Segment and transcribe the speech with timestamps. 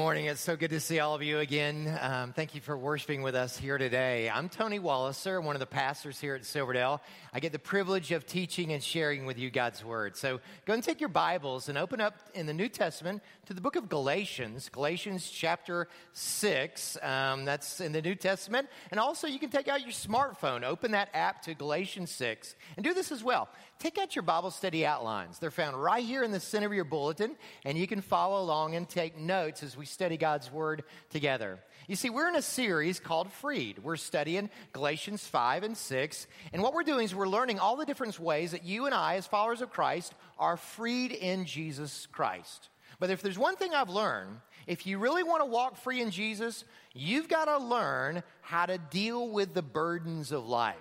[0.00, 0.24] Morning.
[0.24, 1.94] It's so good to see all of you again.
[2.00, 4.30] Um, thank you for worshiping with us here today.
[4.30, 7.02] I'm Tony Walliser, one of the pastors here at Silverdale.
[7.34, 10.16] I get the privilege of teaching and sharing with you God's Word.
[10.16, 13.60] So go and take your Bibles and open up in the New Testament to the
[13.60, 16.96] book of Galatians, Galatians chapter 6.
[17.02, 18.70] Um, that's in the New Testament.
[18.90, 22.84] And also, you can take out your smartphone, open that app to Galatians 6, and
[22.84, 23.50] do this as well.
[23.78, 25.38] Take out your Bible study outlines.
[25.38, 28.74] They're found right here in the center of your bulletin, and you can follow along
[28.74, 31.58] and take notes as we study God's Word together.
[31.86, 33.80] You see, we're in a series called Freed.
[33.80, 37.84] We're studying Galatians 5 and 6, and what we're doing is we're learning all the
[37.84, 42.68] different ways that you and I, as followers of Christ, are freed in Jesus Christ.
[42.98, 46.10] But if there's one thing I've learned, if you really want to walk free in
[46.10, 50.76] Jesus, you've got to learn how to deal with the burdens of life.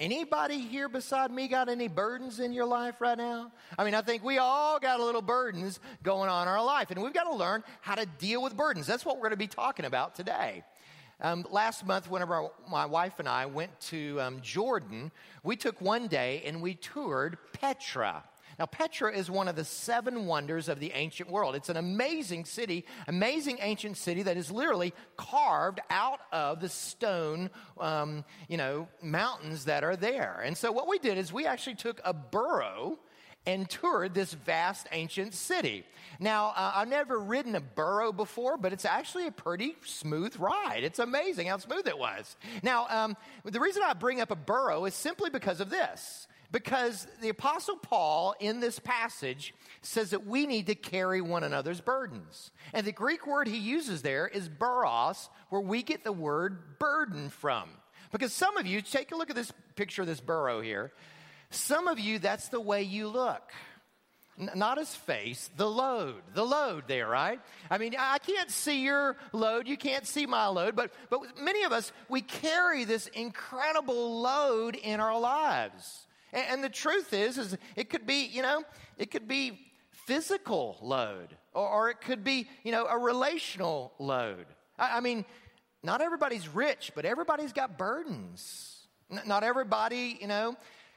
[0.00, 3.52] Anybody here beside me got any burdens in your life right now?
[3.78, 6.90] I mean, I think we all got a little burdens going on in our life,
[6.90, 8.88] and we've got to learn how to deal with burdens.
[8.88, 10.64] That's what we're going to be talking about today.
[11.20, 15.12] Um, last month, whenever my wife and I went to um, Jordan,
[15.44, 18.24] we took one day and we toured Petra.
[18.58, 21.54] Now, Petra is one of the seven wonders of the ancient world.
[21.54, 27.50] It's an amazing city, amazing ancient city that is literally carved out of the stone,
[27.80, 30.42] um, you know, mountains that are there.
[30.44, 32.98] And so, what we did is we actually took a burro
[33.46, 35.84] and toured this vast ancient city.
[36.18, 40.82] Now, uh, I've never ridden a burro before, but it's actually a pretty smooth ride.
[40.82, 42.36] It's amazing how smooth it was.
[42.62, 46.26] Now, um, the reason I bring up a burro is simply because of this.
[46.54, 51.80] Because the Apostle Paul in this passage says that we need to carry one another's
[51.80, 52.52] burdens.
[52.72, 57.28] And the Greek word he uses there is buros, where we get the word burden
[57.28, 57.68] from.
[58.12, 60.92] Because some of you, take a look at this picture of this burro here.
[61.50, 63.50] Some of you, that's the way you look.
[64.38, 67.40] N- not his face, the load, the load there, right?
[67.68, 71.64] I mean, I can't see your load, you can't see my load, but, but many
[71.64, 76.06] of us, we carry this incredible load in our lives.
[76.34, 78.64] And, and the truth is, is it could be, you know,
[78.98, 79.58] it could be
[79.90, 84.44] physical load, or, or it could be, you know, a relational load.
[84.78, 85.24] I, I mean,
[85.82, 88.86] not everybody's rich, but everybody's got burdens.
[89.26, 90.56] Not everybody, you know,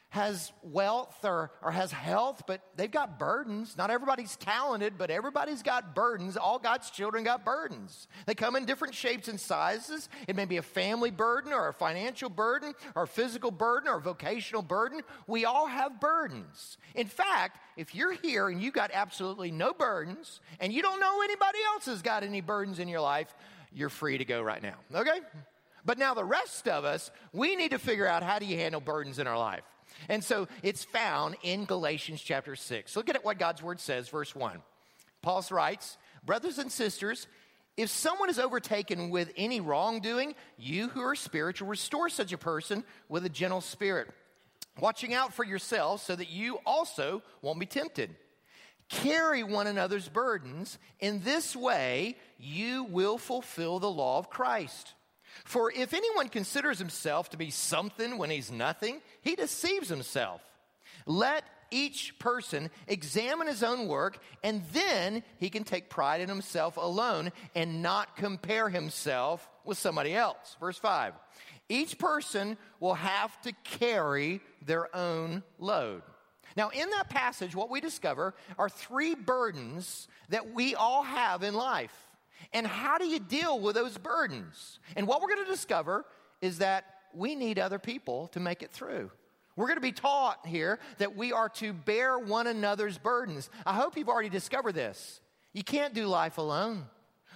[0.10, 3.76] has wealth or, or has health, but they've got burdens.
[3.78, 6.38] Not everybody's talented, but everybody's got burdens.
[6.38, 8.08] All God's children got burdens.
[8.26, 10.08] They come in different shapes and sizes.
[10.28, 13.98] It may be a family burden or a financial burden or a physical burden or
[13.98, 15.02] a vocational burden.
[15.28, 16.78] We all have burdens.
[16.96, 21.22] In fact, if you're here and you got absolutely no burdens and you don't know
[21.22, 23.36] anybody else has got any burdens in your life,
[23.74, 24.76] you're free to go right now.
[24.96, 25.20] Okay?
[25.84, 28.82] But now the rest of us, we need to figure out how do you handle
[28.82, 29.64] burdens in our life.
[30.10, 32.96] And so it's found in Galatians chapter 6.
[32.96, 34.62] Look at what God's word says, verse 1.
[35.22, 37.28] Paul writes, Brothers and sisters,
[37.76, 42.84] if someone is overtaken with any wrongdoing, you who are spiritual, restore such a person
[43.08, 44.10] with a gentle spirit,
[44.80, 48.16] watching out for yourselves so that you also won't be tempted.
[48.90, 50.80] Carry one another's burdens.
[51.00, 54.94] In this way, you will fulfill the law of Christ.
[55.46, 60.42] For if anyone considers himself to be something when he's nothing, he deceives himself.
[61.06, 66.78] Let each person examine his own work, and then he can take pride in himself
[66.78, 70.56] alone and not compare himself with somebody else.
[70.60, 71.14] Verse 5
[71.70, 76.04] Each person will have to carry their own load.
[76.56, 81.54] Now, in that passage, what we discover are three burdens that we all have in
[81.54, 81.94] life.
[82.54, 84.80] And how do you deal with those burdens?
[84.96, 86.06] And what we're going to discover
[86.42, 89.12] is that we need other people to make it through.
[89.56, 93.50] We're going to be taught here that we are to bear one another's burdens.
[93.66, 95.20] I hope you've already discovered this.
[95.54, 96.86] You can't do life alone.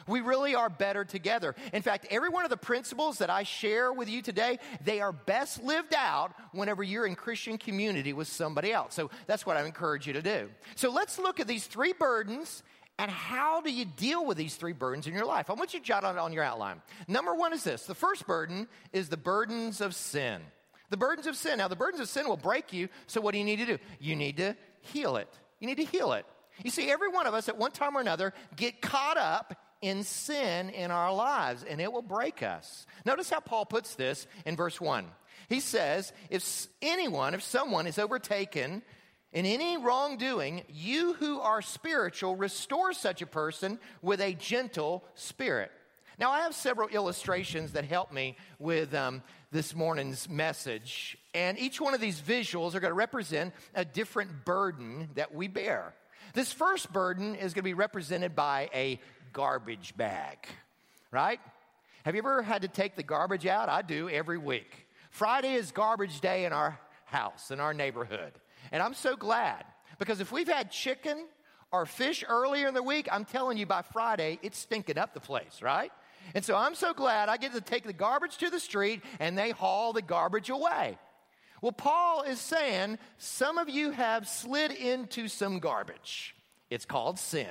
[0.07, 1.55] We really are better together.
[1.73, 5.11] In fact, every one of the principles that I share with you today, they are
[5.11, 8.93] best lived out whenever you're in Christian community with somebody else.
[8.93, 10.49] So that's what I encourage you to do.
[10.75, 12.63] So let's look at these three burdens
[13.01, 15.49] and how do you deal with these three burdens in your life?
[15.49, 16.83] I want you to jot it on your outline.
[17.07, 20.39] Number one is this the first burden is the burdens of sin.
[20.91, 21.57] The burdens of sin.
[21.57, 23.77] Now, the burdens of sin will break you, so what do you need to do?
[23.99, 25.27] You need to heal it.
[25.59, 26.27] You need to heal it.
[26.63, 30.03] You see, every one of us at one time or another get caught up in
[30.03, 32.85] sin in our lives, and it will break us.
[33.03, 35.07] Notice how Paul puts this in verse 1.
[35.49, 38.83] He says, If anyone, if someone is overtaken
[39.33, 45.71] in any wrongdoing, you who are spiritual, restore such a person with a gentle spirit.
[46.19, 51.79] Now, I have several illustrations that help me with um, this morning's message, and each
[51.79, 55.93] one of these visuals are going to represent a different burden that we bear.
[56.33, 58.99] This first burden is going to be represented by a
[59.33, 60.45] garbage bag,
[61.09, 61.39] right?
[62.03, 63.69] Have you ever had to take the garbage out?
[63.69, 64.87] I do every week.
[65.09, 68.33] Friday is garbage day in our house, in our neighborhood.
[68.71, 69.65] And I'm so glad
[69.99, 71.25] because if we've had chicken
[71.71, 75.19] or fish earlier in the week, I'm telling you by Friday, it's stinking up the
[75.19, 75.91] place, right?
[76.35, 79.37] And so I'm so glad I get to take the garbage to the street and
[79.37, 80.97] they haul the garbage away.
[81.61, 86.35] Well, Paul is saying some of you have slid into some garbage.
[86.69, 87.47] It's called sin.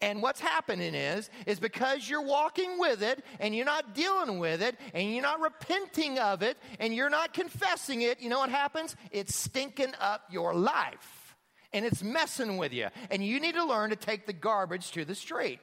[0.00, 4.62] And what's happening is, is because you're walking with it and you're not dealing with
[4.62, 8.50] it and you're not repenting of it and you're not confessing it, you know what
[8.50, 8.96] happens?
[9.10, 11.36] It's stinking up your life
[11.72, 12.88] and it's messing with you.
[13.10, 15.60] And you need to learn to take the garbage to the street.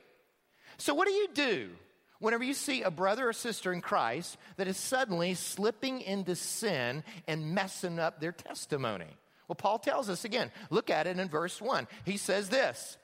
[0.77, 1.69] So, what do you do
[2.19, 7.03] whenever you see a brother or sister in Christ that is suddenly slipping into sin
[7.27, 9.17] and messing up their testimony?
[9.47, 11.87] Well, Paul tells us again, look at it in verse 1.
[12.05, 12.97] He says this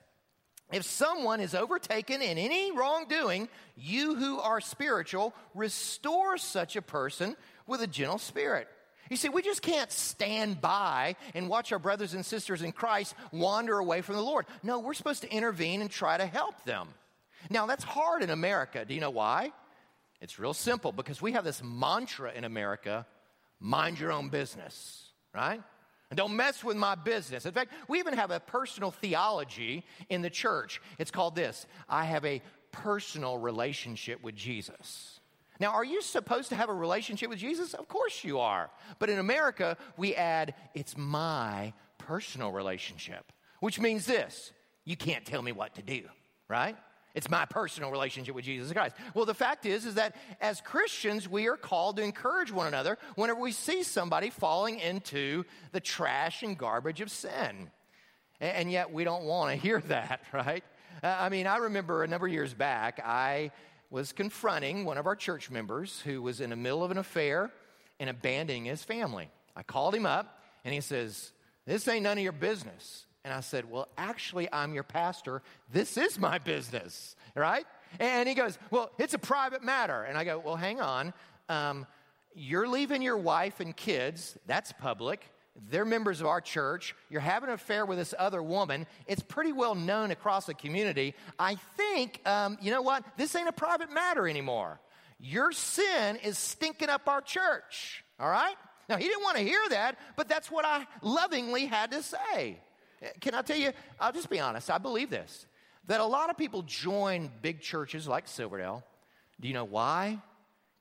[0.72, 7.36] if someone is overtaken in any wrongdoing, you who are spiritual, restore such a person
[7.66, 8.68] with a gentle spirit.
[9.10, 13.16] You see, we just can't stand by and watch our brothers and sisters in Christ
[13.31, 14.46] wander away from the Lord.
[14.64, 16.90] No, we're supposed to intervene and try to help them.
[17.50, 18.84] Now, that's hard in America.
[18.84, 19.54] Do you know why?
[20.19, 23.06] It's real simple because we have this mantra in America
[23.60, 25.62] mind your own business, right?
[26.09, 27.45] And don't mess with my business.
[27.45, 30.81] In fact, we even have a personal theology in the church.
[31.00, 35.19] It's called this I have a personal relationship with Jesus.
[35.59, 37.74] Now, are you supposed to have a relationship with Jesus?
[37.74, 38.69] Of course you are.
[39.00, 44.51] But in America, we add, it's my personal relationship, which means this
[44.86, 46.04] you can't tell me what to do,
[46.48, 46.77] right?
[47.18, 48.96] It's my personal relationship with Jesus Christ.
[49.16, 53.00] Well, the fact is, is that as Christians, we are called to encourage one another
[53.16, 57.72] whenever we see somebody falling into the trash and garbage of sin.
[58.40, 60.64] And yet we don't want to hear that, right?
[61.02, 63.50] Uh, I mean, I remember a number of years back, I
[63.90, 67.50] was confronting one of our church members who was in the middle of an affair
[68.00, 69.31] and abandoning his family.
[69.56, 71.31] I called him up and he says,
[71.66, 73.06] This ain't none of your business.
[73.27, 75.41] And I said, Well, actually, I'm your pastor.
[75.74, 77.65] This is my business, right?
[78.00, 80.03] And he goes, Well, it's a private matter.
[80.03, 81.13] And I go, Well, hang on.
[81.50, 81.85] Um,
[82.33, 84.38] you're leaving your wife and kids.
[84.45, 85.29] That's public.
[85.69, 86.95] They're members of our church.
[87.09, 88.88] You're having an affair with this other woman.
[89.07, 91.13] It's pretty well known across the community.
[91.38, 93.03] I think, um, you know what?
[93.18, 94.80] This ain't a private matter anymore.
[95.19, 98.56] Your sin is stinking up our church, all right?
[98.88, 102.62] Now, he didn't want to hear that, but that's what I lovingly had to say.
[103.01, 105.45] Eh, can I tell you, I'll just be honest, I believe this
[105.87, 108.83] that a lot of people join big churches like Silverdale.
[109.39, 110.21] Do you know why?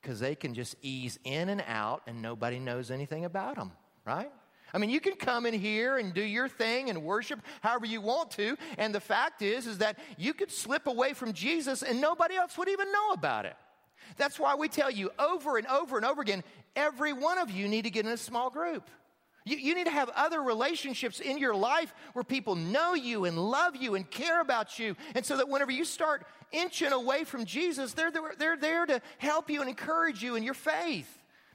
[0.01, 3.71] Because they can just ease in and out and nobody knows anything about them,
[4.05, 4.29] right?
[4.73, 8.01] I mean, you can come in here and do your thing and worship however you
[8.01, 12.01] want to, and the fact is is that you could slip away from Jesus and
[12.01, 13.55] nobody else would even know about it.
[14.17, 16.43] That's why we tell you over and over and over again,
[16.75, 18.89] every one of you need to get in a small group.
[19.47, 23.37] You, you need to have other relationships in your life where people know you and
[23.37, 24.95] love you and care about you.
[25.15, 29.01] And so that whenever you start inching away from Jesus, they're, they're, they're there to
[29.19, 31.07] help you and encourage you in your faith.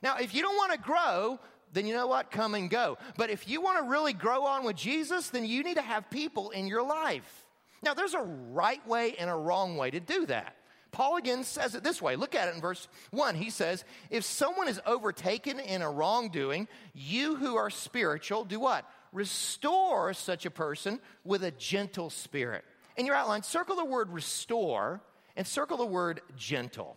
[0.03, 1.39] Now, if you don't want to grow,
[1.73, 2.31] then you know what?
[2.31, 2.97] Come and go.
[3.17, 6.09] But if you want to really grow on with Jesus, then you need to have
[6.11, 7.45] people in your life.
[7.83, 10.57] Now, there's a right way and a wrong way to do that.
[10.93, 12.17] Paul again says it this way.
[12.17, 13.35] Look at it in verse 1.
[13.35, 18.89] He says, If someone is overtaken in a wrongdoing, you who are spiritual, do what?
[19.11, 22.65] Restore such a person with a gentle spirit.
[22.97, 25.01] In your outline, circle the word restore
[25.35, 26.97] and circle the word gentle.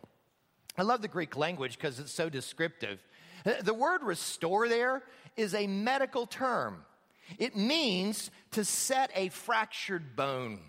[0.78, 3.00] I love the Greek language because it's so descriptive.
[3.62, 5.04] The word restore there
[5.38, 6.84] is a medical term,
[7.38, 10.60] it means to set a fractured bone.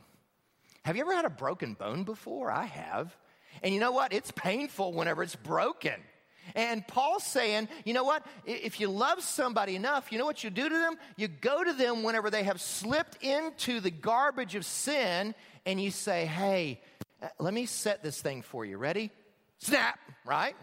[0.87, 2.49] Have you ever had a broken bone before?
[2.49, 3.13] I have.
[3.61, 4.13] And you know what?
[4.13, 5.95] It's painful whenever it's broken.
[6.55, 8.25] And Paul's saying, you know what?
[8.45, 10.95] If you love somebody enough, you know what you do to them?
[11.17, 15.91] You go to them whenever they have slipped into the garbage of sin and you
[15.91, 16.81] say, hey,
[17.21, 18.79] uh, let me set this thing for you.
[18.79, 19.11] Ready?
[19.59, 20.55] Snap, right?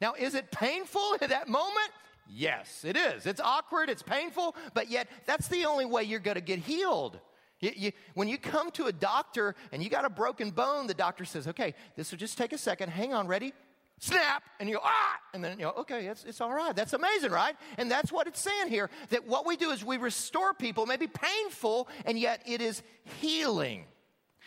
[0.00, 1.90] Now, is it painful at that moment?
[2.28, 3.26] Yes, it is.
[3.26, 7.18] It's awkward, it's painful, but yet that's the only way you're going to get healed.
[7.62, 10.94] You, you, when you come to a doctor and you got a broken bone, the
[10.94, 12.90] doctor says, okay, this will just take a second.
[12.90, 13.54] Hang on, ready?
[14.00, 16.74] Snap, and you go, ah, and then you go, okay, it's, it's all right.
[16.74, 17.54] That's amazing, right?
[17.78, 21.06] And that's what it's saying here that what we do is we restore people, maybe
[21.06, 22.82] painful, and yet it is
[23.20, 23.84] healing.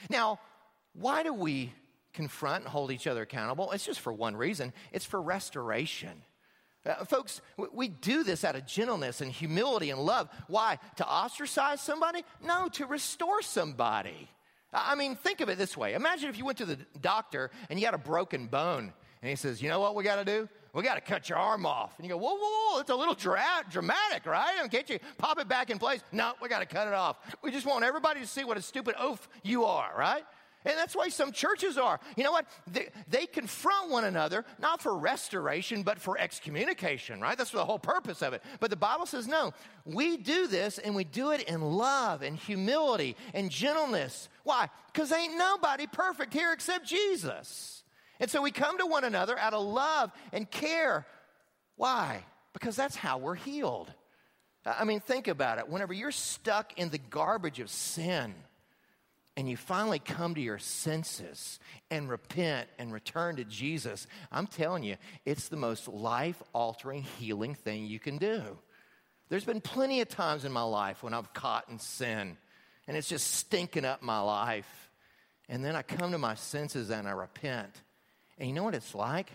[0.10, 0.40] Now,
[0.94, 1.72] why do we
[2.12, 3.72] confront and hold each other accountable?
[3.72, 6.22] It's just for one reason it's for restoration.
[6.86, 7.42] Uh, folks,
[7.74, 10.30] we do this out of gentleness and humility and love.
[10.48, 10.78] Why?
[10.98, 12.24] To ostracize somebody?
[12.44, 14.30] No, to restore somebody.
[14.72, 15.94] I mean, think of it this way.
[15.94, 19.36] Imagine if you went to the doctor and you had a broken bone, and he
[19.36, 20.48] says, You know what we got to do?
[20.74, 21.94] We got to cut your arm off.
[21.98, 24.56] And you go, Whoa, whoa, whoa, it's a little dra- dramatic, right?
[24.58, 26.02] I mean, can't you pop it back in place?
[26.12, 27.18] No, we got to cut it off.
[27.42, 30.24] We just want everybody to see what a stupid oaf you are, right?
[30.66, 32.00] And that's why some churches are.
[32.18, 32.48] You know what?
[32.72, 37.38] They, they, confront one another, not for restoration, but for excommunication, right?
[37.38, 38.42] That's the whole purpose of it.
[38.60, 39.54] But the Bible says, no,
[39.86, 44.28] we do this and we do it in love and humility and gentleness.
[44.44, 44.70] Why?
[44.92, 47.84] Because ain't nobody perfect here except Jesus.
[48.20, 51.06] And so we come to one another out of love and care.
[51.76, 52.24] Why?
[52.54, 53.92] Because that's how we're healed.
[54.66, 55.70] I mean, think about it.
[55.70, 58.34] Whenever you're stuck in the garbage of sin,
[59.38, 61.60] and you finally come to your senses
[61.92, 67.54] and repent and return to Jesus, I'm telling you, it's the most life altering, healing
[67.54, 68.58] thing you can do.
[69.28, 72.38] There's been plenty of times in my life when I've caught in sin
[72.88, 74.92] and it's just stinking up my life.
[75.50, 77.82] And then I come to my senses and I repent.
[78.38, 79.32] And you know what it's like?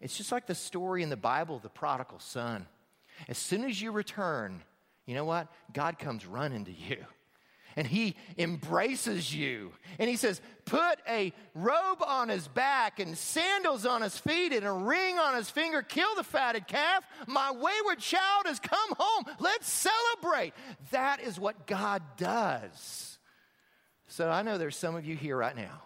[0.00, 2.66] It's just like the story in the Bible of the prodigal son.
[3.28, 4.62] As soon as you return,
[5.06, 5.48] you know what?
[5.72, 7.04] God comes running to you
[7.76, 9.72] and he embraces you.
[9.98, 14.64] And he says, Put a robe on his back and sandals on his feet and
[14.64, 15.82] a ring on his finger.
[15.82, 17.04] Kill the fatted calf.
[17.26, 19.24] My wayward child has come home.
[19.38, 20.54] Let's celebrate.
[20.90, 23.18] That is what God does.
[24.06, 25.82] So I know there's some of you here right now.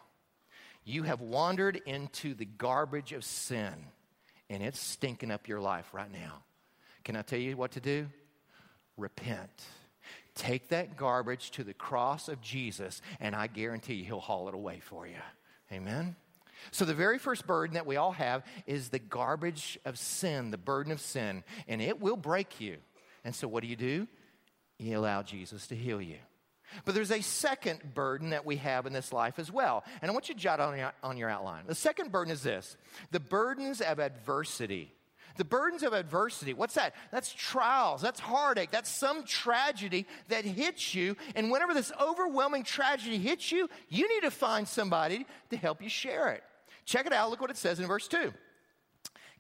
[0.85, 3.75] You have wandered into the garbage of sin
[4.51, 6.43] and it's stinking up your life right now.
[7.05, 8.09] Can I tell you what to do?
[8.97, 9.65] Repent
[10.39, 14.55] Take that garbage to the cross of Jesus, and I guarantee you he'll haul it
[14.55, 15.17] away for you.
[15.73, 16.15] Amen?
[16.71, 20.57] So, the very first burden that we all have is the garbage of sin, the
[20.57, 22.77] burden of sin, and it will break you.
[23.25, 24.07] And so, what do you do?
[24.79, 26.19] You allow Jesus to heal you.
[26.85, 29.83] But there's a second burden that we have in this life as well.
[30.01, 31.65] And I want you to jot on your, on your outline.
[31.67, 32.77] The second burden is this
[33.11, 34.93] the burdens of adversity.
[35.39, 36.95] The burdens of adversity, what's that?
[37.13, 41.17] That's trials, that's heartache, that's some tragedy that hits you.
[41.37, 45.89] And whenever this overwhelming tragedy hits you, you need to find somebody to help you
[45.89, 46.43] share it.
[46.85, 47.31] Check it out.
[47.31, 48.35] Look what it says in verse 2.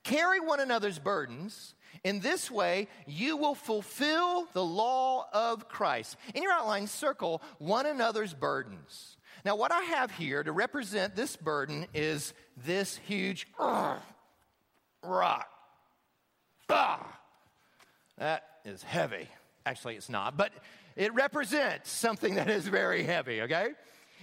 [0.05, 1.75] Carry one another's burdens.
[2.05, 6.17] In this way, you will fulfill the law of Christ.
[6.33, 9.17] In your outline, circle one another's burdens.
[9.45, 13.49] Now, what I have here to represent this burden is this huge
[15.02, 15.58] rock.
[16.68, 17.06] Ah,
[18.18, 19.28] that is heavy.
[19.64, 20.52] Actually, it's not, but
[20.96, 23.70] it represents something that is very heavy, okay?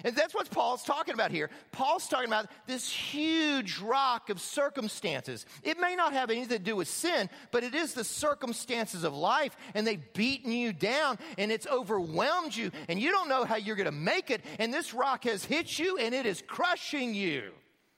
[0.03, 1.49] And that's what Paul's talking about here.
[1.71, 5.45] Paul's talking about this huge rock of circumstances.
[5.63, 9.13] It may not have anything to do with sin, but it is the circumstances of
[9.13, 13.55] life, and they've beaten you down, and it's overwhelmed you, and you don't know how
[13.55, 17.13] you're going to make it, and this rock has hit you, and it is crushing
[17.13, 17.51] you.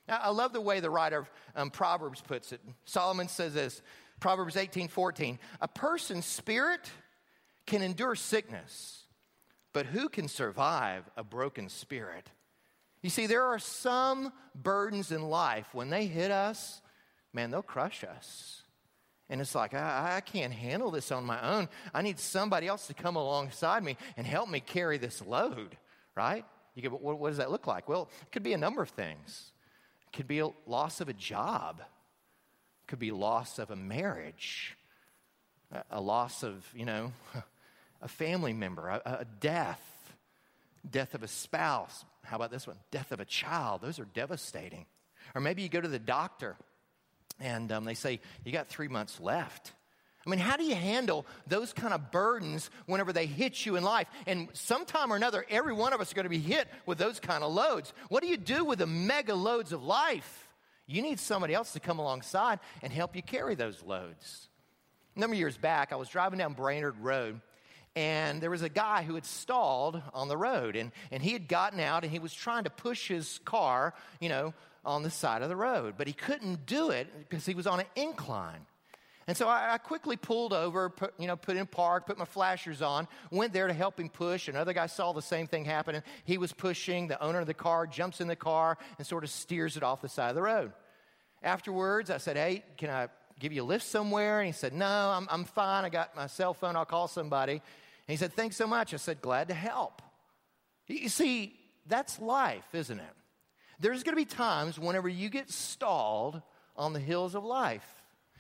[0.08, 2.62] Now, I love the way the writer of um, Proverbs puts it.
[2.86, 3.82] Solomon says this
[4.20, 5.40] Proverbs 18 14.
[5.62, 6.90] A person's spirit
[7.66, 9.04] can endure sickness,
[9.74, 12.30] but who can survive a broken spirit?
[13.02, 16.82] You see, there are some burdens in life, when they hit us,
[17.32, 18.64] man, they'll crush us.
[19.30, 21.68] And it's like, I, I, can't handle this on my own.
[21.94, 25.78] I need somebody else to come alongside me and help me carry this load,
[26.16, 26.46] right?
[26.76, 27.90] You go, what, what does that look like?
[27.90, 29.52] Well, it could be a number of things.
[30.02, 31.82] It could be a loss of a job
[32.88, 34.76] could be loss of a marriage,
[35.92, 37.12] a loss of, you know,
[38.02, 39.82] a family member, a, a death,
[40.90, 42.06] death of a spouse.
[42.24, 42.78] How about this one?
[42.92, 43.82] Death of a child.
[43.82, 44.86] Those are devastating.
[45.36, 46.56] Or maybe you go to the doctor
[47.40, 49.74] and um, they say, You got three months left.
[50.26, 53.84] I mean, how do you handle those kind of burdens whenever they hit you in
[53.84, 54.08] life?
[54.26, 57.22] And sometime or another, every one of us are going to be hit with those
[57.22, 57.94] kind of loads.
[58.10, 60.47] What do you do with the mega loads of life?
[60.88, 64.48] You need somebody else to come alongside and help you carry those loads.
[65.16, 67.42] A number of years back, I was driving down Brainerd Road,
[67.96, 71.48] and there was a guy who had stalled on the road, and, and he had
[71.48, 74.54] gotten out and he was trying to push his car, you know,
[74.86, 77.82] on the side of the road, but he couldn't do it because he was on
[77.82, 78.66] an incline.
[79.28, 82.24] And so I, I, quickly pulled over, put, you know, put in park, put my
[82.24, 84.48] flashers on, went there to help him push.
[84.48, 86.02] Another guy saw the same thing happening.
[86.24, 87.10] He was pushing.
[87.10, 90.02] The owner of the car jumps in the car and sort of steers it off
[90.02, 90.72] the side of the road.
[91.44, 94.40] Afterwards, I said, Hey, can I give you a lift somewhere?
[94.40, 95.84] And he said, No, I'm, I'm fine.
[95.84, 96.78] I got my cell phone.
[96.78, 97.54] I'll call somebody.
[97.54, 97.62] And
[98.08, 98.94] he said, Thanks so much.
[98.94, 100.02] I said, Glad to help.
[100.88, 101.54] You see,
[101.86, 103.14] that's life, isn't it?
[103.80, 106.42] There's going to be times whenever you get stalled
[106.78, 107.97] on the hills of life.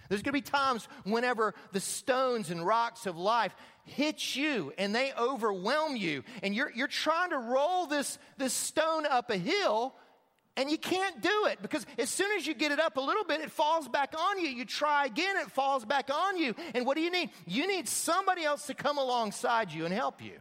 [0.09, 4.93] There's going to be times whenever the stones and rocks of life hit you and
[4.93, 9.95] they overwhelm you, and you're, you're trying to roll this, this stone up a hill,
[10.55, 13.23] and you can't do it because as soon as you get it up a little
[13.23, 14.47] bit, it falls back on you.
[14.47, 16.55] You try again, it falls back on you.
[16.73, 17.29] And what do you need?
[17.45, 20.33] You need somebody else to come alongside you and help you.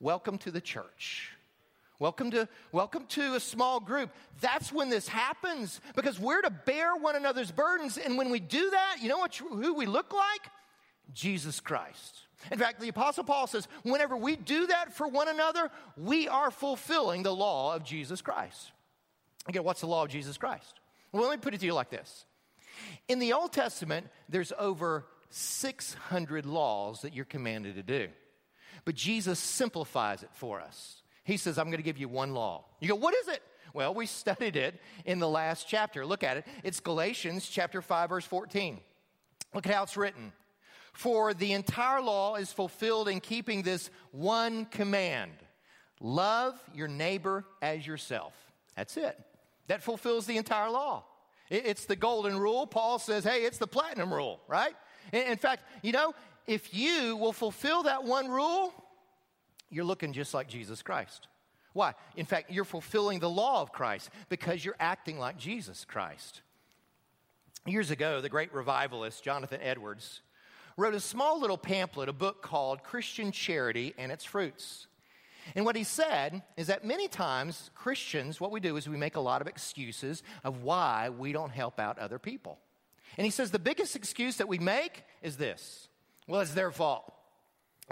[0.00, 1.30] Welcome to the church.
[2.02, 4.10] Welcome to, welcome to a small group.
[4.40, 7.96] That's when this happens because we're to bear one another's burdens.
[7.96, 10.50] And when we do that, you know what, who we look like?
[11.14, 12.16] Jesus Christ.
[12.50, 16.50] In fact, the Apostle Paul says, whenever we do that for one another, we are
[16.50, 18.72] fulfilling the law of Jesus Christ.
[19.46, 20.80] Again, what's the law of Jesus Christ?
[21.12, 22.24] Well, let me put it to you like this.
[23.06, 28.08] In the Old Testament, there's over 600 laws that you're commanded to do.
[28.84, 31.01] But Jesus simplifies it for us.
[31.24, 32.64] He says, I'm going to give you one law.
[32.80, 33.42] You go, what is it?
[33.74, 36.04] Well, we studied it in the last chapter.
[36.04, 36.46] Look at it.
[36.64, 38.80] It's Galatians chapter 5, verse 14.
[39.54, 40.32] Look at how it's written.
[40.92, 45.32] For the entire law is fulfilled in keeping this one command
[46.02, 48.34] love your neighbor as yourself.
[48.76, 49.18] That's it.
[49.68, 51.04] That fulfills the entire law.
[51.48, 52.66] It's the golden rule.
[52.66, 54.74] Paul says, hey, it's the platinum rule, right?
[55.12, 56.14] In fact, you know,
[56.46, 58.72] if you will fulfill that one rule,
[59.72, 61.26] you're looking just like Jesus Christ.
[61.72, 61.94] Why?
[62.16, 66.42] In fact, you're fulfilling the law of Christ because you're acting like Jesus Christ.
[67.66, 70.20] Years ago, the great revivalist Jonathan Edwards
[70.76, 74.86] wrote a small little pamphlet, a book called Christian Charity and Its Fruits.
[75.54, 79.16] And what he said is that many times Christians, what we do is we make
[79.16, 82.58] a lot of excuses of why we don't help out other people.
[83.16, 85.88] And he says the biggest excuse that we make is this
[86.28, 87.11] well, it's their fault.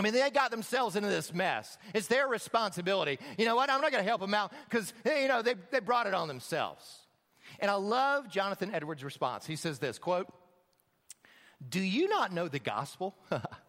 [0.00, 1.76] I mean, they got themselves into this mess.
[1.92, 3.18] It's their responsibility.
[3.36, 3.68] You know what?
[3.68, 6.26] I'm not going to help them out because, you know, they, they brought it on
[6.26, 7.00] themselves.
[7.58, 9.44] And I love Jonathan Edwards' response.
[9.44, 10.26] He says this, quote,
[11.68, 13.14] Do you not know the gospel?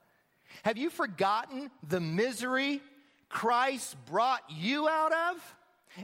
[0.63, 2.81] Have you forgotten the misery
[3.27, 5.55] Christ brought you out of?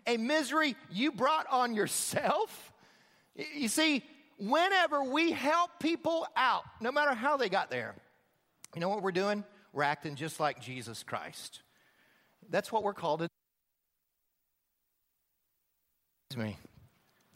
[0.07, 2.73] A misery you brought on yourself?
[3.55, 4.03] You see,
[4.37, 7.95] whenever we help people out, no matter how they got there,
[8.75, 9.45] you know what we're doing?
[9.77, 11.61] We're acting just like Jesus Christ.
[12.49, 13.29] That's what we're called to
[16.31, 16.57] Excuse me.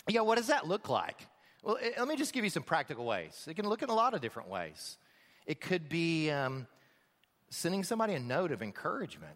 [0.10, 1.28] Yeah, what does that look like?
[1.62, 3.46] Well, it, let me just give you some practical ways.
[3.48, 4.98] It can look in a lot of different ways.
[5.46, 6.66] It could be um,
[7.52, 9.36] sending somebody a note of encouragement,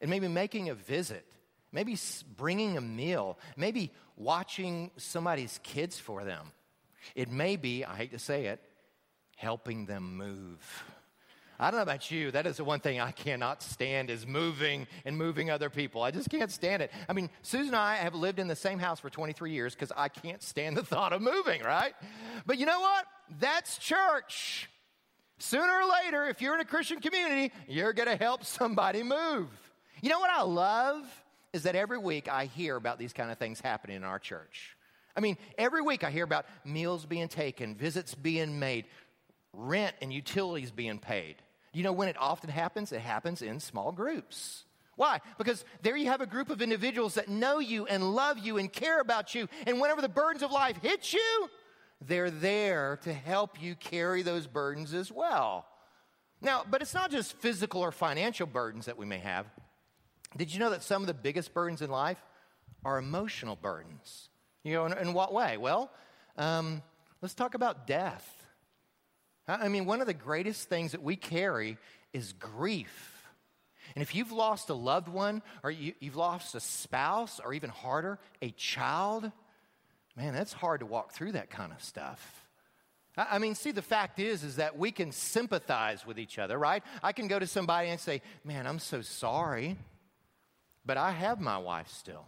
[0.00, 1.24] and maybe making a visit,
[1.70, 1.96] maybe
[2.36, 6.48] bringing a meal, maybe watching somebody's kids for them.
[7.14, 8.60] It may be, I hate to say it,
[9.36, 10.84] helping them move.
[11.62, 12.32] I don't know about you.
[12.32, 16.02] That is the one thing I cannot stand is moving and moving other people.
[16.02, 16.90] I just can't stand it.
[17.08, 19.92] I mean, Susan and I have lived in the same house for 23 years because
[19.96, 21.94] I can't stand the thought of moving, right?
[22.46, 23.06] But you know what?
[23.38, 24.68] That's church.
[25.38, 29.46] Sooner or later, if you're in a Christian community, you're going to help somebody move.
[30.00, 31.04] You know what I love?
[31.52, 34.76] Is that every week I hear about these kind of things happening in our church.
[35.16, 38.86] I mean, every week I hear about meals being taken, visits being made,
[39.52, 41.36] rent and utilities being paid.
[41.72, 42.92] You know when it often happens?
[42.92, 44.64] It happens in small groups.
[44.96, 45.20] Why?
[45.38, 48.70] Because there you have a group of individuals that know you and love you and
[48.70, 49.48] care about you.
[49.66, 51.48] And whenever the burdens of life hit you,
[52.06, 55.66] they're there to help you carry those burdens as well.
[56.42, 59.46] Now, but it's not just physical or financial burdens that we may have.
[60.36, 62.18] Did you know that some of the biggest burdens in life
[62.84, 64.28] are emotional burdens?
[64.64, 65.56] You know, in, in what way?
[65.56, 65.90] Well,
[66.36, 66.82] um,
[67.20, 68.41] let's talk about death.
[69.48, 71.78] I mean, one of the greatest things that we carry
[72.12, 73.24] is grief.
[73.94, 77.70] And if you've lost a loved one, or you, have lost a spouse, or even
[77.70, 79.30] harder, a child,
[80.16, 82.48] man, that's hard to walk through that kind of stuff.
[83.16, 86.82] I mean, see, the fact is, is that we can sympathize with each other, right?
[87.02, 89.76] I can go to somebody and say, man, I'm so sorry,
[90.86, 92.24] but I have my wife still.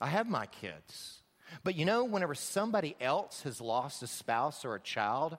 [0.00, 1.18] I have my kids.
[1.64, 5.36] But you know, whenever somebody else has lost a spouse or a child,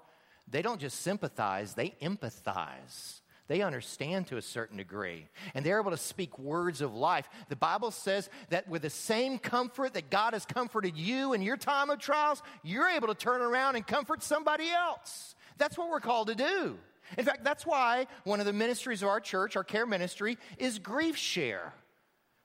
[0.48, 3.22] they don't just sympathize, they empathize.
[3.48, 7.28] They understand to a certain degree, and they're able to speak words of life.
[7.50, 11.58] The Bible says that with the same comfort that God has comforted you in your
[11.58, 15.36] time of trials, you're able to turn around and comfort somebody else.
[15.58, 16.80] That's what we're called to do.
[17.18, 20.80] In fact, that's why one of the ministries of our church, our care ministry, is
[20.80, 21.72] GriefShare.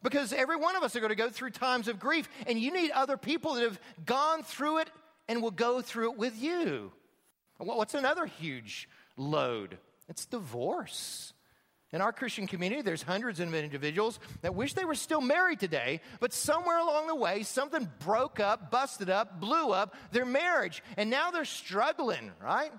[0.03, 2.73] Because every one of us are going to go through times of grief, and you
[2.73, 4.91] need other people that have gone through it
[5.29, 6.93] and will go through it with you.
[7.59, 9.79] What's another huge load?
[10.09, 11.33] It's divorce.
[11.91, 16.01] In our Christian community, there's hundreds of individuals that wish they were still married today,
[16.21, 21.09] but somewhere along the way, something broke up, busted up, blew up their marriage, and
[21.09, 22.71] now they're struggling, right?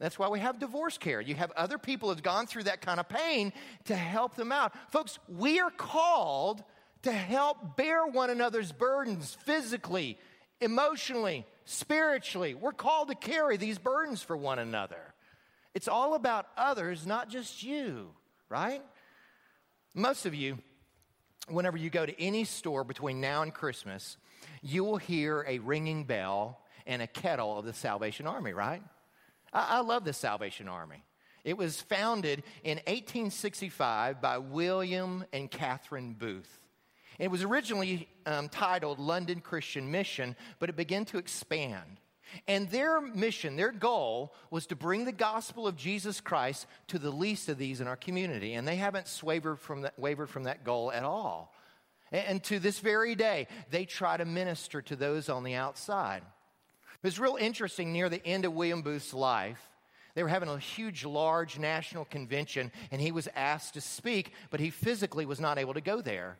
[0.00, 1.26] That's why we have DivorceCare.
[1.26, 3.52] You have other people who've gone through that kind of pain
[3.86, 4.72] to help them out.
[4.90, 6.62] Folks, we are called
[7.02, 10.18] to help bear one another's burdens physically,
[10.60, 12.54] emotionally, spiritually.
[12.54, 15.14] We're called to carry these burdens for one another.
[15.74, 18.10] It's all about others, not just you,
[18.48, 18.82] right?
[19.94, 20.58] Most of you,
[21.48, 24.16] whenever you go to any store between now and Christmas,
[24.62, 28.82] you will hear a ringing bell and a kettle of the Salvation Army, right?
[29.52, 31.04] I, I love the Salvation Army.
[31.44, 36.58] It was founded in 1865 by William and Catherine Booth.
[37.18, 41.98] It was originally um, titled London Christian Mission, but it began to expand.
[42.46, 47.10] And their mission, their goal, was to bring the gospel of Jesus Christ to the
[47.10, 48.54] least of these in our community.
[48.54, 51.54] And they haven't wavered from that, wavered from that goal at all.
[52.12, 56.22] And, and to this very day, they try to minister to those on the outside.
[56.22, 59.60] It was real interesting near the end of William Booth's life.
[60.14, 64.58] They were having a huge, large national convention, and he was asked to speak, but
[64.58, 66.38] he physically was not able to go there.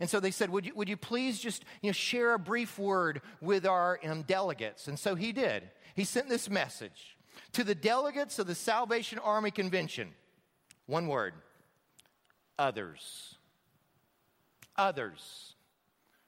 [0.00, 2.78] And so they said, Would you, would you please just you know, share a brief
[2.78, 4.88] word with our um, delegates?
[4.88, 5.70] And so he did.
[5.94, 7.16] He sent this message
[7.52, 10.10] to the delegates of the Salvation Army Convention.
[10.86, 11.34] One word
[12.58, 13.36] others.
[14.76, 15.54] Others.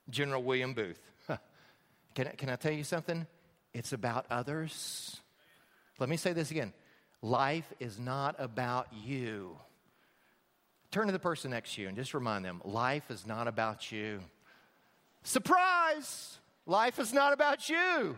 [0.08, 1.00] General William Booth.
[2.14, 3.26] can, I, can I tell you something?
[3.72, 5.20] It's about others.
[5.98, 6.72] Let me say this again
[7.22, 9.56] life is not about you.
[10.90, 13.92] Turn to the person next to you and just remind them life is not about
[13.92, 14.20] you.
[15.22, 16.38] Surprise!
[16.66, 18.16] Life is not about you.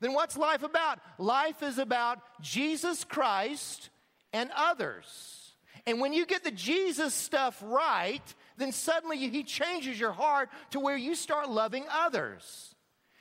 [0.00, 0.98] Then what's life about?
[1.18, 3.90] Life is about Jesus Christ
[4.32, 5.52] and others.
[5.86, 8.22] And when you get the Jesus stuff right,
[8.56, 12.74] then suddenly he changes your heart to where you start loving others.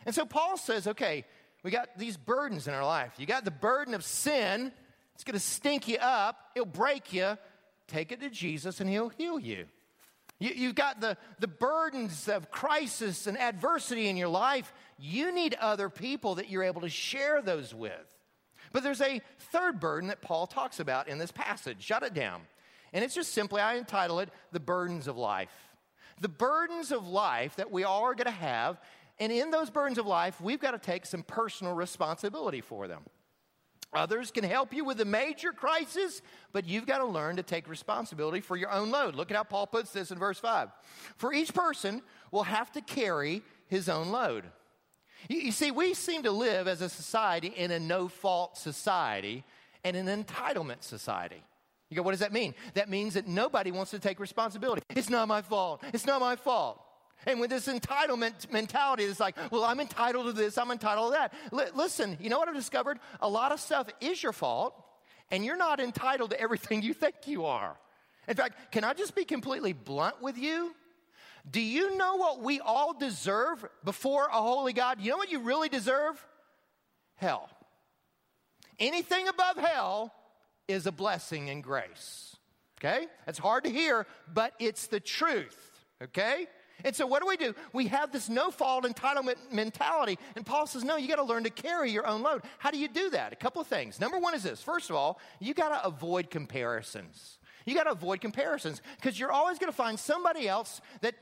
[0.06, 1.26] And so Paul says, okay,
[1.64, 3.14] we got these burdens in our life.
[3.18, 4.72] You got the burden of sin,
[5.16, 7.38] it's to stink you up, it'll break you,
[7.92, 9.66] Take it to Jesus and He'll heal you.
[10.40, 14.74] you have got the, the burdens of crisis and adversity in your life.
[14.98, 17.92] You need other people that you're able to share those with.
[18.72, 21.84] But there's a third burden that Paul talks about in this passage.
[21.84, 22.44] Shut it down.
[22.94, 25.52] And it's just simply, I entitle it The Burdens of Life.
[26.22, 28.80] The burdens of life that we all are going to have.
[29.20, 33.02] And in those burdens of life, we've got to take some personal responsibility for them.
[33.94, 36.22] Others can help you with a major crisis,
[36.54, 39.16] but you've got to learn to take responsibility for your own load.
[39.16, 40.70] Look at how Paul puts this in verse 5.
[41.18, 42.02] For each person
[42.32, 44.46] will have to carry his own load.
[45.28, 49.44] You, you see, we seem to live as a society in a no fault society
[49.84, 51.44] and an entitlement society.
[51.90, 52.56] You go, what does that mean?
[52.76, 54.82] That means that nobody wants to take responsibility.
[54.96, 55.84] It's not my fault.
[55.94, 56.82] It's not my fault.
[57.26, 61.20] And with this entitlement mentality, it's like, well, I'm entitled to this, I'm entitled to
[61.20, 61.34] that.
[61.54, 63.00] L- listen, you know what I've discovered?
[63.22, 64.74] A lot of stuff is your fault,
[65.30, 67.76] and you're not entitled to everything you think you are.
[68.28, 70.74] In fact, can I just be completely blunt with you?
[71.50, 75.00] Do you know what we all deserve before a holy God?
[75.02, 76.24] You know what you really deserve?
[77.16, 77.50] Hell.
[78.80, 80.14] Anything above hell
[80.68, 82.36] is a blessing and grace.
[82.80, 83.08] Okay?
[83.26, 85.58] That's hard to hear, but it's the truth.
[86.02, 86.48] Okay?
[86.84, 87.54] And so, what do we do?
[87.74, 90.18] We have this no fault entitlement mentality.
[90.36, 92.44] And Paul says, no, you got to learn to carry your own load.
[92.58, 93.34] How do you do that?
[93.34, 94.00] A couple of things.
[94.00, 97.38] Number one is this first of all, you got to avoid comparisons.
[97.66, 101.16] You got to avoid comparisons because you're always going to find somebody else that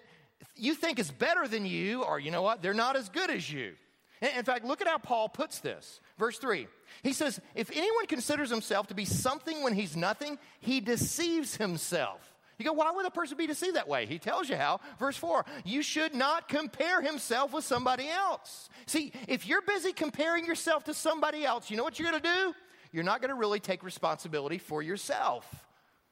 [0.55, 2.61] you think is better than you, or you know what?
[2.61, 3.73] They're not as good as you.
[4.21, 6.01] In fact, look at how Paul puts this.
[6.17, 6.67] Verse 3.
[7.03, 12.19] He says, If anyone considers himself to be something when he's nothing, he deceives himself.
[12.59, 14.05] You go, why would a person be deceived that way?
[14.05, 14.81] He tells you how.
[14.99, 18.69] Verse 4 You should not compare himself with somebody else.
[18.85, 22.29] See, if you're busy comparing yourself to somebody else, you know what you're going to
[22.29, 22.53] do?
[22.91, 25.47] You're not going to really take responsibility for yourself.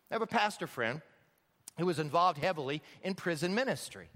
[0.10, 1.02] I have a pastor friend
[1.78, 4.10] who was involved heavily in prison ministry.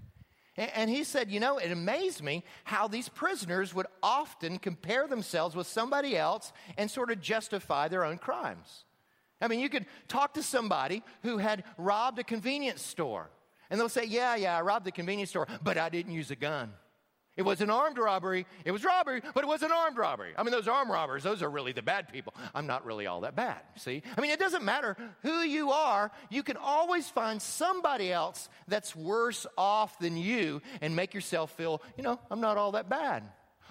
[0.55, 5.55] And he said, You know, it amazed me how these prisoners would often compare themselves
[5.55, 8.85] with somebody else and sort of justify their own crimes.
[9.41, 13.29] I mean, you could talk to somebody who had robbed a convenience store,
[13.69, 16.35] and they'll say, Yeah, yeah, I robbed the convenience store, but I didn't use a
[16.35, 16.71] gun.
[17.37, 18.45] It was an armed robbery.
[18.65, 20.33] It was robbery, but it was an armed robbery.
[20.37, 22.33] I mean, those armed robbers, those are really the bad people.
[22.53, 24.03] I'm not really all that bad, see?
[24.17, 28.95] I mean, it doesn't matter who you are, you can always find somebody else that's
[28.95, 33.23] worse off than you and make yourself feel, you know, I'm not all that bad.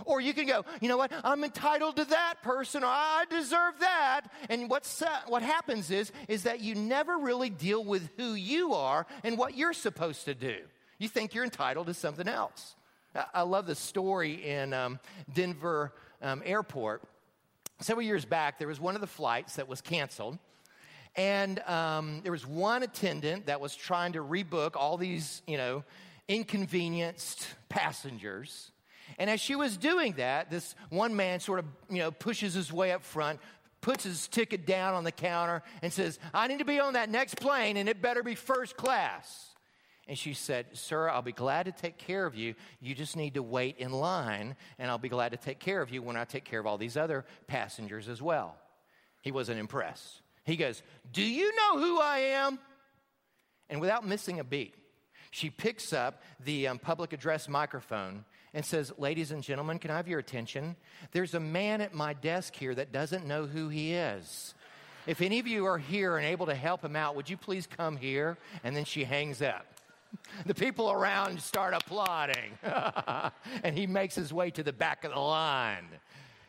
[0.04, 3.80] Or you can go, you know what, I'm entitled to that person, or I deserve
[3.80, 4.22] that.
[4.48, 9.06] And what's, what happens is, is that you never really deal with who you are
[9.24, 10.56] and what you're supposed to do.
[10.98, 12.74] You think you're entitled to something else.
[13.34, 15.00] I love the story in um,
[15.32, 17.02] Denver um, Airport.
[17.80, 20.38] Several years back, there was one of the flights that was canceled.
[21.16, 25.82] And um, there was one attendant that was trying to rebook all these, you know,
[26.28, 28.70] inconvenienced passengers.
[29.20, 32.72] And as she was doing that, this one man sort of, you know, pushes his
[32.72, 33.38] way up front,
[33.82, 37.10] puts his ticket down on the counter, and says, I need to be on that
[37.10, 39.50] next plane, and it better be first class.
[40.08, 42.54] And she said, Sir, I'll be glad to take care of you.
[42.80, 45.90] You just need to wait in line, and I'll be glad to take care of
[45.90, 48.56] you when I take care of all these other passengers as well.
[49.20, 50.22] He wasn't impressed.
[50.44, 52.58] He goes, Do you know who I am?
[53.68, 54.74] And without missing a beat,
[55.30, 59.96] she picks up the um, public address microphone and says, Ladies and gentlemen, can I
[59.96, 60.76] have your attention?
[61.12, 64.54] There's a man at my desk here that doesn't know who he is.
[65.06, 67.66] If any of you are here and able to help him out, would you please
[67.66, 68.36] come here?
[68.62, 69.66] And then she hangs up.
[70.44, 72.58] The people around start applauding.
[73.62, 75.86] and he makes his way to the back of the line.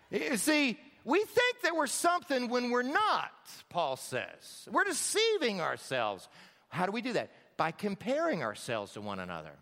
[0.09, 3.31] You see, we think that we're something when we're not,
[3.69, 4.67] Paul says.
[4.71, 6.27] We're deceiving ourselves.
[6.69, 7.31] How do we do that?
[7.57, 9.53] By comparing ourselves to one another.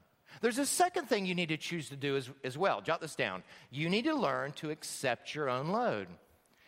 [0.41, 2.81] There's a second thing you need to choose to do as, as well.
[2.81, 3.43] Jot this down.
[3.69, 6.07] You need to learn to accept your own load.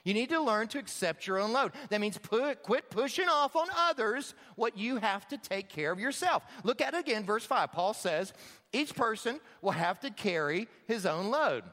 [0.04, 1.74] You need to learn to accept your own load.
[1.90, 6.00] That means put, quit pushing off on others what you have to take care of
[6.00, 6.44] yourself.
[6.64, 7.72] Look at it again, verse 5.
[7.72, 8.34] Paul says,
[8.74, 11.64] each person will have to carry his own load.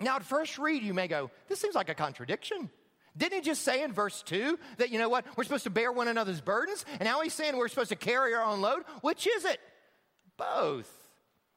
[0.00, 2.70] Now, at first read, you may go, this seems like a contradiction.
[3.16, 5.92] Didn't he just say in verse 2 that, you know what, we're supposed to bear
[5.92, 6.84] one another's burdens?
[6.98, 8.82] And now he's saying we're supposed to carry our own load?
[9.02, 9.60] Which is it?
[10.38, 10.90] Both.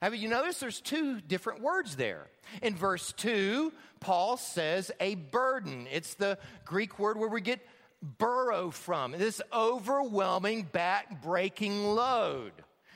[0.02, 2.28] Have you noticed there's two different words there?
[2.62, 5.88] In verse 2, Paul says a burden.
[5.92, 7.66] It's the Greek word where we get
[8.02, 12.52] burrow from, this overwhelming, back breaking load.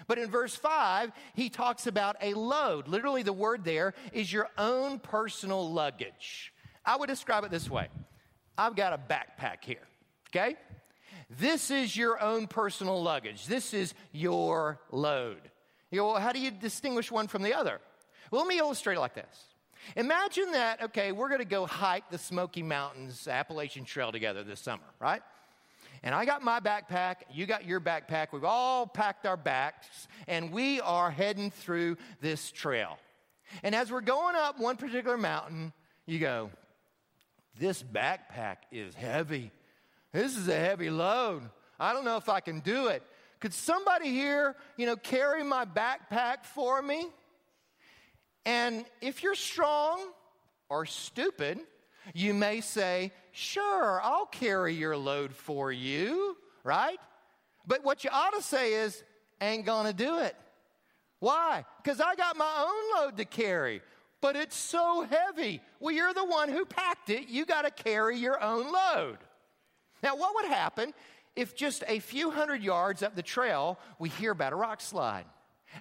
[0.08, 2.88] But in verse 5, he talks about a load.
[2.88, 6.54] Literally, the word there is your own personal luggage.
[6.86, 7.88] I would describe it this way
[8.58, 9.88] I've got a backpack here,
[10.30, 10.56] okay?
[11.30, 13.46] This is your own personal luggage.
[13.46, 15.40] This is your load.
[15.92, 17.80] You go, well, how do you distinguish one from the other?
[18.32, 19.46] Well, let me illustrate it like this.
[19.96, 24.60] Imagine that, okay, we're going to go hike the Smoky Mountains Appalachian Trail together this
[24.60, 25.22] summer, right?
[26.04, 28.28] And I got my backpack, you got your backpack.
[28.32, 32.98] We've all packed our backs, and we are heading through this trail.
[33.64, 35.74] And as we're going up one particular mountain,
[36.06, 36.52] you go,
[37.58, 39.52] This backpack is heavy.
[40.14, 41.44] This is a heavy load.
[41.80, 43.04] I don't know if I can do it.
[43.40, 47.08] Could somebody here, you know, carry my backpack for me?
[48.46, 50.02] And if you're strong
[50.70, 51.60] or stupid,
[52.14, 56.98] you may say, Sure, I'll carry your load for you, right?
[57.66, 59.04] But what you ought to say is,
[59.42, 60.36] Ain't gonna do it.
[61.20, 61.66] Why?
[61.82, 63.82] Because I got my own load to carry,
[64.22, 65.62] but it's so heavy.
[65.80, 67.28] Well, you're the one who packed it.
[67.28, 69.18] You got to carry your own load.
[70.02, 70.94] Now, what would happen
[71.40, 75.26] if just a few hundred yards up the trail we hear about a rock slide?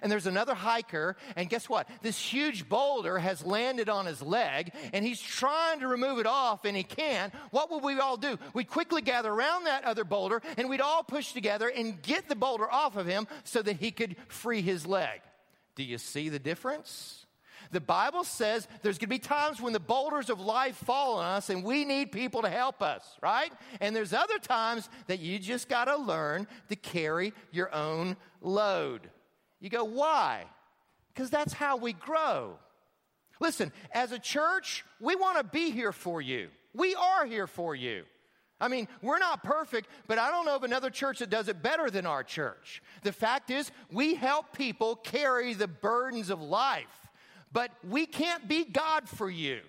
[0.01, 1.89] And there's another hiker, and guess what?
[2.01, 6.63] This huge boulder has landed on his leg, and he's trying to remove it off,
[6.65, 7.33] and he can't.
[7.51, 8.37] What would we all do?
[8.53, 12.35] We'd quickly gather around that other boulder, and we'd all push together and get the
[12.35, 15.21] boulder off of him so that he could free his leg.
[15.75, 17.25] Do you see the difference?
[17.71, 21.25] The Bible says there's going to be times when the boulders of life fall on
[21.25, 23.51] us and we need people to help us, right?
[23.79, 29.09] And there's other times that you just got to learn to carry your own load.
[29.59, 30.45] You go, why?
[31.13, 32.57] Because that's how we grow.
[33.39, 36.49] Listen, as a church, we want to be here for you.
[36.73, 38.03] We are here for you.
[38.61, 41.63] I mean, we're not perfect, but I don't know of another church that does it
[41.63, 42.81] better than our church.
[43.03, 47.07] The fact is, we help people carry the burdens of life,
[47.51, 49.61] but we can't be God for you.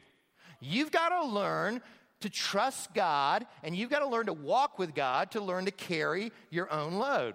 [0.61, 1.81] You've got to learn
[2.21, 5.71] to trust God, and you've got to learn to walk with God to learn to
[5.71, 7.35] carry your own load.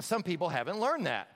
[0.00, 1.28] Some people haven't learned that.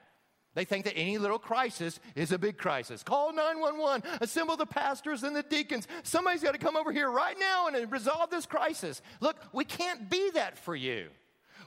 [0.55, 3.03] They think that any little crisis is a big crisis.
[3.03, 5.87] Call 911, assemble the pastors and the deacons.
[6.03, 9.01] Somebody's got to come over here right now and resolve this crisis.
[9.21, 11.07] Look, we can't be that for you.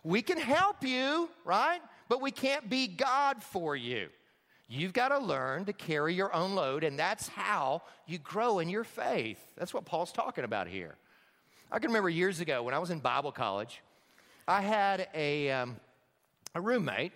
[0.04, 1.80] We can help you, right?
[2.10, 4.10] But we can't be God for you.
[4.76, 8.70] You've got to learn to carry your own load, and that's how you grow in
[8.70, 9.38] your faith.
[9.56, 10.96] That's what Paul's talking about here.
[11.72, 13.84] I can remember years ago when I was in Bible college,
[14.48, 15.76] I had a, um,
[16.56, 17.12] a roommate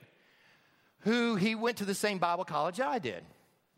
[1.00, 3.24] who he went to the same Bible college I did.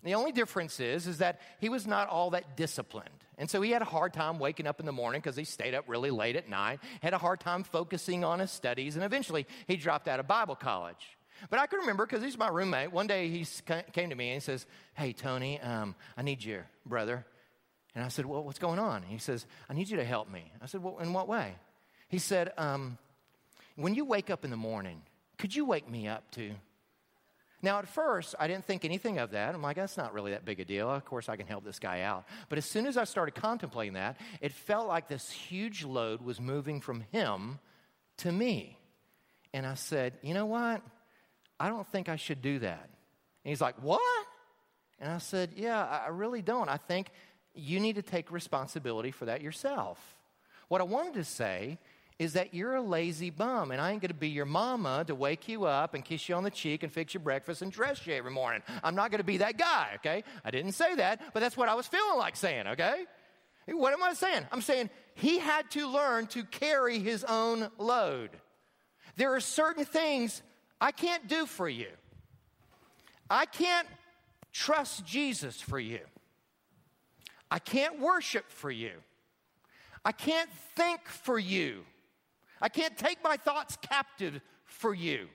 [0.03, 3.07] The only difference is, is that he was not all that disciplined.
[3.37, 5.73] And so he had a hard time waking up in the morning because he stayed
[5.73, 9.47] up really late at night, had a hard time focusing on his studies, and eventually
[9.67, 11.17] he dropped out of Bible college.
[11.49, 12.91] But I can remember because he's my roommate.
[12.91, 13.45] One day he
[13.93, 17.25] came to me and he says, Hey, Tony, um, I need you, brother.
[17.95, 19.03] And I said, Well, what's going on?
[19.03, 20.51] He says, I need you to help me.
[20.61, 21.55] I said, Well, in what way?
[22.07, 22.97] He said, um,
[23.75, 25.01] When you wake up in the morning,
[25.37, 26.51] could you wake me up too?
[27.61, 29.53] Now, at first, I didn't think anything of that.
[29.53, 30.89] I'm like, that's not really that big a deal.
[30.89, 32.25] Of course, I can help this guy out.
[32.47, 36.39] But as soon as I started contemplating that, it felt like this huge load was
[36.39, 37.59] moving from him
[38.17, 38.77] to me.
[39.53, 40.81] And I said, you know what?
[41.59, 42.89] I don't think I should do that.
[43.43, 44.01] And he's like, what?
[44.99, 46.69] And I said, yeah, I really don't.
[46.69, 47.09] I think
[47.53, 49.99] you need to take responsibility for that yourself.
[50.67, 51.79] What I wanted to say
[52.19, 55.47] is that you're a lazy bum and I ain't gonna be your mama to wake
[55.47, 58.13] you up and kiss you on the cheek and fix your breakfast and dress you
[58.13, 58.61] every morning.
[58.83, 60.25] I'm not gonna be that guy, okay?
[60.43, 63.05] I didn't say that, but that's what I was feeling like saying, okay?
[63.67, 64.45] What am I saying?
[64.51, 68.31] I'm saying he had to learn to carry his own load.
[69.15, 70.41] There are certain things
[70.81, 71.89] I can't do for you.
[73.29, 73.87] I can't
[74.51, 75.99] trust Jesus for you.
[77.51, 78.91] I can't worship for you.
[80.05, 81.83] I can't think for you.
[82.61, 85.27] I can't take my thoughts captive for you.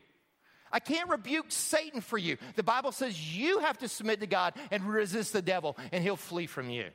[0.72, 2.36] I can't rebuke Satan for you.
[2.56, 6.16] The Bible says you have to submit to God and resist the devil, and he'll
[6.16, 6.86] flee from you.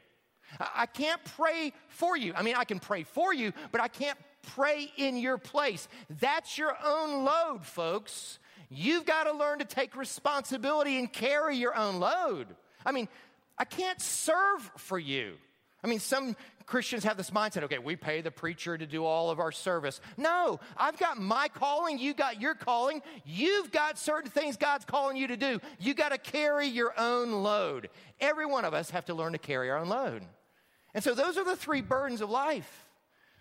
[0.60, 2.34] I can't pray for you.
[2.36, 5.88] I mean, I can pray for you, but I can't pray in your place.
[6.10, 8.40] That's your own load, folks.
[8.70, 12.48] You've got to learn to take responsibility and carry your own load.
[12.86, 13.08] I mean,
[13.58, 15.34] I can't serve for you.
[15.84, 19.32] I mean, some Christians have this mindset okay, we pay the preacher to do all
[19.32, 20.00] of our service.
[20.18, 23.02] No, I've got my calling, you got your calling.
[23.26, 25.60] You've got certain things God's calling you to do.
[25.80, 27.90] You got to carry your own load.
[28.20, 30.24] Every one of us have to learn to carry our own load.
[30.94, 32.86] And so, those are the three burdens of life.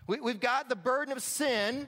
[0.09, 1.87] We, we've got the burden of sin,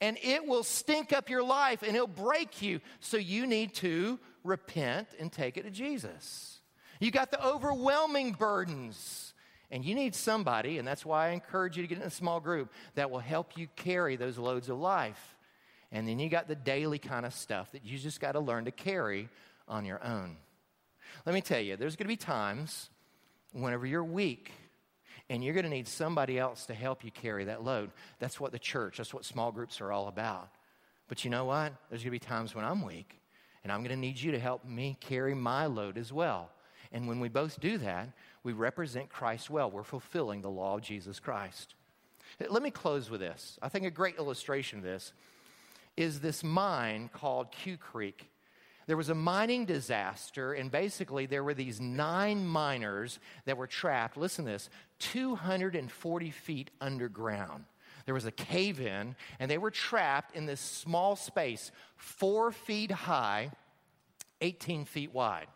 [0.00, 2.80] and it will stink up your life and it'll break you.
[2.98, 6.58] So, you need to repent and take it to Jesus.
[6.98, 9.32] You got the overwhelming burdens
[9.70, 12.40] and you need somebody, and that's why I encourage you to get in a small
[12.40, 15.36] group that will help you carry those loads of life.
[15.92, 18.64] And then you got the daily kind of stuff that you just got to learn
[18.64, 19.28] to carry
[19.68, 20.36] on your own.
[21.24, 22.90] Let me tell you, there's going to be times
[23.52, 24.50] whenever you're weak
[25.30, 27.90] and you're going to need somebody else to help you carry that load.
[28.18, 30.48] That's what the church, that's what small groups are all about.
[31.08, 31.72] But you know what?
[31.90, 33.20] There's going to be times when I'm weak
[33.62, 36.50] and I'm going to need you to help me carry my load as well.
[36.92, 38.08] And when we both do that,
[38.42, 39.70] we represent Christ well.
[39.70, 41.74] We're fulfilling the law of Jesus Christ.
[42.48, 43.58] Let me close with this.
[43.62, 45.12] I think a great illustration of this
[45.96, 48.28] is this mine called Quecreek.
[48.86, 54.16] There was a mining disaster, and basically, there were these nine miners that were trapped,
[54.16, 57.64] listen to this, 240 feet underground.
[58.04, 62.90] There was a cave in, and they were trapped in this small space, four feet
[62.90, 63.52] high,
[64.40, 65.46] 18 feet wide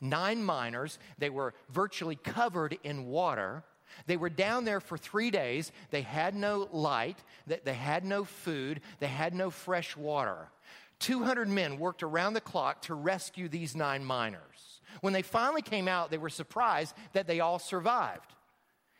[0.00, 0.98] nine miners.
[1.18, 3.64] They were virtually covered in water.
[4.06, 5.72] They were down there for three days.
[5.90, 10.48] They had no light, they had no food, they had no fresh water.
[11.00, 14.80] 200 men worked around the clock to rescue these nine miners.
[15.00, 18.34] When they finally came out, they were surprised that they all survived.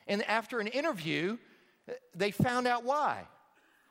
[0.06, 1.38] And after an interview,
[2.14, 3.26] they found out why.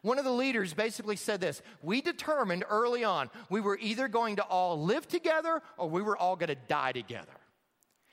[0.02, 4.36] One of the leaders basically said this We determined early on we were either going
[4.36, 7.34] to all live together or we were all going to die together.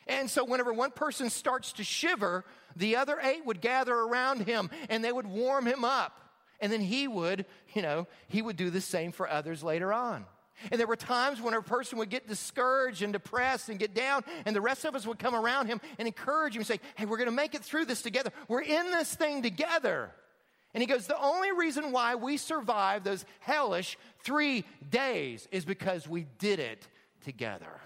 [0.07, 4.71] And so, whenever one person starts to shiver, the other eight would gather around him
[4.89, 6.19] and they would warm him up.
[6.63, 7.45] And then he would,
[7.75, 10.25] you know, he would do the same for others later on.
[10.71, 14.23] And there were times when a person would get discouraged and depressed and get down,
[14.47, 17.05] and the rest of us would come around him and encourage him and say, Hey,
[17.05, 18.31] we're going to make it through this together.
[18.47, 20.13] We're in this thing together.
[20.73, 26.09] And he goes, The only reason why we survived those hellish three days is because
[26.09, 26.87] we did it
[27.25, 27.81] together.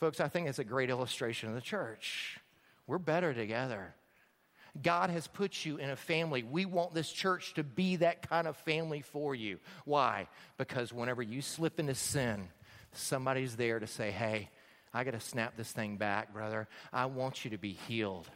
[0.00, 2.40] Folks, I think it's a great illustration of the church.
[2.86, 3.94] We're better together.
[4.82, 6.42] God has put you in a family.
[6.42, 9.58] We want this church to be that kind of family for you.
[9.84, 10.28] Why?
[10.58, 12.48] Because whenever you slip into sin,
[12.92, 14.50] somebody's there to say, hey,
[14.92, 16.68] I got to snap this thing back, brother.
[16.92, 18.28] I want you to be healed.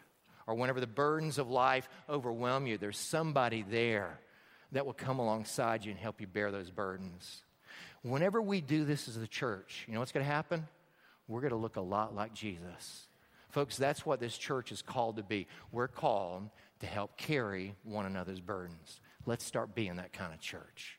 [0.47, 4.19] Or whenever the burdens of life overwhelm you, there's somebody there
[4.73, 7.43] that will come alongside you and help you bear those burdens.
[8.03, 10.67] Whenever we do this as the church, you know what's going to happen?
[11.27, 13.08] We're going to look a lot like Jesus.
[13.49, 15.47] Folks, that's what this church is called to be.
[15.73, 19.01] We're called to help carry one another's burdens.
[19.27, 20.99] Let's start being that kind of church.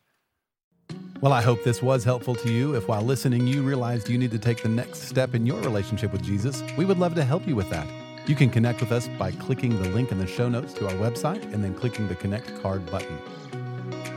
[1.21, 2.75] Well, I hope this was helpful to you.
[2.75, 6.11] If while listening you realized you need to take the next step in your relationship
[6.11, 7.87] with Jesus, we would love to help you with that.
[8.25, 10.93] You can connect with us by clicking the link in the show notes to our
[10.93, 13.17] website and then clicking the Connect card button.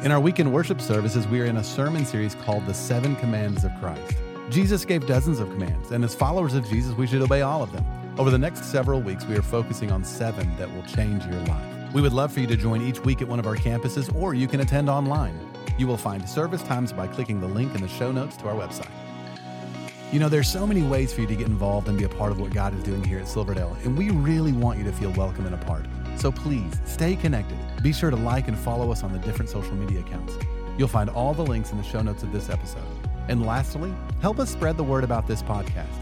[0.02, 3.64] In our weekend worship services, we are in a sermon series called The Seven Commands
[3.64, 4.16] of Christ.
[4.50, 7.72] Jesus gave dozens of commands, and as followers of Jesus, we should obey all of
[7.72, 8.01] them.
[8.18, 11.94] Over the next several weeks, we are focusing on seven that will change your life.
[11.94, 14.34] We would love for you to join each week at one of our campuses, or
[14.34, 15.38] you can attend online.
[15.78, 18.54] You will find service times by clicking the link in the show notes to our
[18.54, 18.90] website.
[20.12, 22.32] You know, there's so many ways for you to get involved and be a part
[22.32, 25.10] of what God is doing here at Silverdale, and we really want you to feel
[25.12, 25.86] welcome and a part.
[26.16, 27.56] So please stay connected.
[27.82, 30.34] Be sure to like and follow us on the different social media accounts.
[30.76, 32.84] You'll find all the links in the show notes of this episode.
[33.28, 36.01] And lastly, help us spread the word about this podcast.